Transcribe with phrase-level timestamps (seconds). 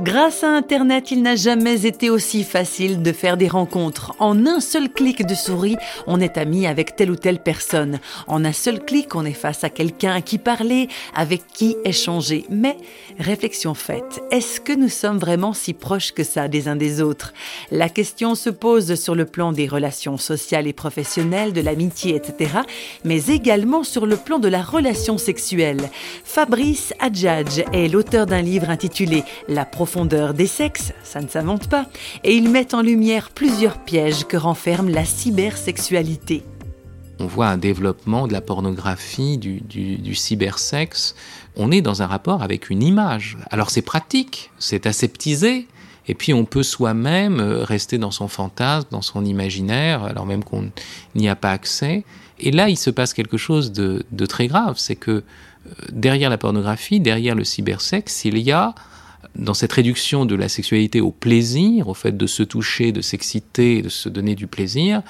[0.00, 4.12] Grâce à Internet, il n'a jamais été aussi facile de faire des rencontres.
[4.18, 5.76] En un seul clic de souris,
[6.08, 8.00] on est ami avec telle ou telle personne.
[8.26, 12.44] En un seul clic, on est face à quelqu'un à qui parler, avec qui échanger.
[12.50, 12.76] Mais,
[13.20, 17.32] réflexion faite, est-ce que nous sommes vraiment si proches que ça des uns des autres?
[17.70, 22.50] La question se pose sur le plan des relations sociales et professionnelles, de l'amitié, etc.,
[23.04, 25.88] mais également sur le plan de la relation sexuelle.
[26.24, 31.84] Fabrice Adjadj est l'auteur d'un livre intitulé La profondeur des sexes, ça ne s'invente pas,
[32.24, 36.42] et il met en lumière plusieurs pièges que renferme la cybersexualité.
[37.18, 41.14] On voit un développement de la pornographie, du, du, cybersexe.
[41.54, 43.36] On est dans un rapport avec une image.
[43.50, 45.68] Alors c'est pratique, c'est aseptisé,
[46.08, 50.44] et puis on peut soi-même euh, rester dans son fantasme, dans son imaginaire, alors même
[50.44, 50.70] qu'on
[51.14, 52.04] n'y a pas accès.
[52.40, 55.22] Et là, il se passe quelque chose de, de très grave, c'est que euh,
[55.92, 58.74] derrière la pornographie, derrière le cybersexe, il y a
[59.36, 63.82] dans cette réduction de la sexualité au plaisir, au fait de se toucher, de s'exciter,
[63.82, 65.02] de se donner du plaisir,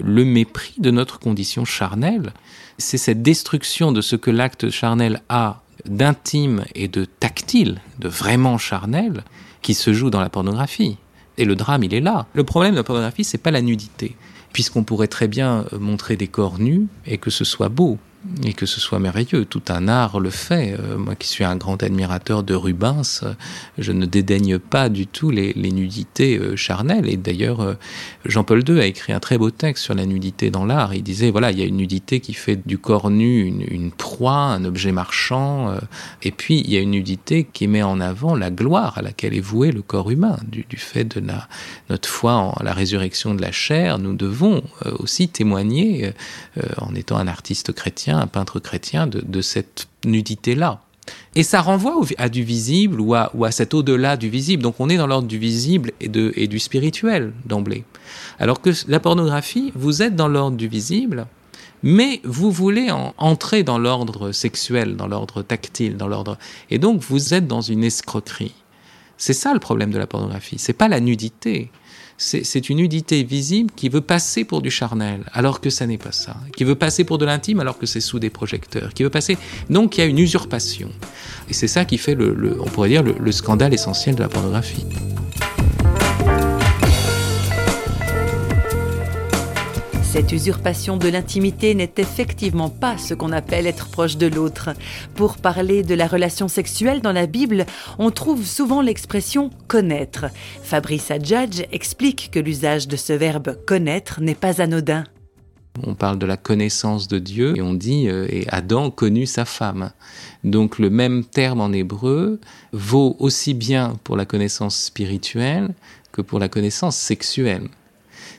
[0.00, 2.32] le mépris de notre condition charnelle.
[2.78, 8.58] C'est cette destruction de ce que l'acte charnel a d'intime et de tactile, de vraiment
[8.58, 9.24] charnel,
[9.62, 10.96] qui se joue dans la pornographie.
[11.38, 12.26] Et le drame, il est là.
[12.34, 14.16] Le problème de la pornographie, c'est pas la nudité,
[14.52, 17.98] puisqu'on pourrait très bien montrer des corps nus et que ce soit beau
[18.44, 19.44] et que ce soit merveilleux.
[19.44, 20.76] Tout un art le fait.
[20.78, 23.24] Euh, moi qui suis un grand admirateur de Rubens,
[23.78, 27.08] je ne dédaigne pas du tout les, nudités euh, charnelles.
[27.08, 27.74] Et d'ailleurs, euh,
[28.24, 30.94] Jean-Paul II a écrit un très beau texte sur la nudité dans l'art.
[30.94, 34.32] Il disait, voilà, il y a une nudité qui fait du corps nu une, proie,
[34.32, 35.74] un objet marchand.
[36.22, 39.34] et puis, il y a une nudité qui met en avant la gloire à laquelle
[39.34, 40.36] est voué le corps humain.
[40.46, 41.22] Du, fait de
[41.90, 44.62] notre foi en la résurrection de la chair, nous devons
[44.98, 46.12] aussi témoigner,
[46.78, 50.80] en étant un artiste chrétien, un peintre chrétien, de, cette nudité-là.
[51.34, 54.62] Et ça renvoie à du visible ou à, cet au-delà du visible.
[54.62, 56.08] Donc on est dans l'ordre du visible et
[56.46, 57.84] du spirituel d'emblée.
[58.38, 61.26] Alors que la pornographie, vous êtes dans l'ordre du visible,
[61.82, 66.38] mais vous voulez entrer dans l'ordre sexuel, dans l'ordre tactile, dans l'ordre...
[66.70, 68.54] Et donc vous êtes dans une escroquerie.
[69.22, 70.56] C'est ça le problème de la pornographie.
[70.58, 71.70] C'est pas la nudité
[72.18, 76.12] c'est une nudité visible qui veut passer pour du charnel, alors que ça n'est pas
[76.12, 76.36] ça.
[76.56, 78.94] Qui veut passer pour de l'intime, alors que c'est sous des projecteurs.
[78.94, 79.36] Qui veut passer.
[79.70, 80.90] Donc il y a une usurpation.
[81.48, 84.84] Et c'est ça qui fait, le, on pourrait dire, le scandale essentiel de la pornographie.
[90.12, 94.68] Cette usurpation de l'intimité n'est effectivement pas ce qu'on appelle être proche de l'autre.
[95.14, 97.64] Pour parler de la relation sexuelle dans la Bible,
[97.98, 100.26] on trouve souvent l'expression connaître.
[100.62, 105.04] Fabrice Adjadj explique que l'usage de ce verbe connaître n'est pas anodin.
[105.82, 109.46] On parle de la connaissance de Dieu et on dit euh, et Adam connut sa
[109.46, 109.92] femme.
[110.44, 112.38] Donc le même terme en hébreu
[112.74, 115.72] vaut aussi bien pour la connaissance spirituelle
[116.12, 117.70] que pour la connaissance sexuelle.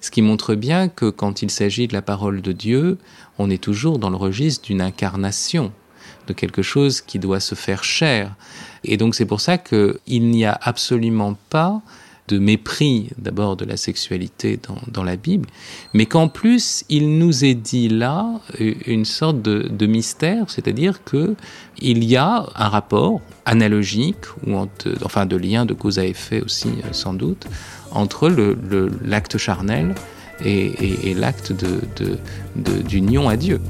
[0.00, 2.98] Ce qui montre bien que quand il s'agit de la parole de Dieu,
[3.38, 5.72] on est toujours dans le registre d'une incarnation,
[6.26, 8.34] de quelque chose qui doit se faire chair.
[8.84, 9.98] Et donc c'est pour ça qu'il
[10.28, 11.82] n'y a absolument pas
[12.28, 14.58] de mépris d'abord de la sexualité
[14.92, 15.48] dans, la Bible,
[15.92, 18.40] mais qu'en plus il nous est dit là
[18.86, 21.34] une sorte de, mystère, c'est-à-dire que
[21.78, 24.56] il y a un rapport analogique ou
[25.04, 27.46] enfin de lien de cause à effet aussi euh, sans doute
[27.90, 28.32] entre
[29.04, 29.94] l'acte charnel
[30.44, 31.52] et, l'acte
[32.56, 33.60] d'union à Dieu.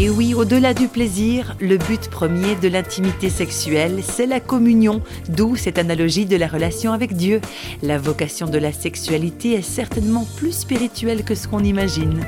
[0.00, 5.56] Et oui, au-delà du plaisir, le but premier de l'intimité sexuelle, c'est la communion, d'où
[5.56, 7.40] cette analogie de la relation avec Dieu.
[7.82, 12.24] La vocation de la sexualité est certainement plus spirituelle que ce qu'on imagine.